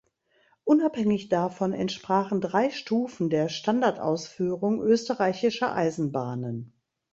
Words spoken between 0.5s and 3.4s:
Unabhängig davon entsprachen drei Stufen